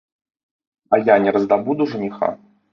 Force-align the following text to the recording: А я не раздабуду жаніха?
А 0.93 0.99
я 1.13 1.19
не 1.27 1.35
раздабуду 1.37 1.91
жаніха? 1.95 2.35